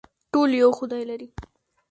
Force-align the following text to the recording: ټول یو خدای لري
ټول 0.31 0.49
یو 0.61 0.69
خدای 0.79 1.03
لري 1.09 1.27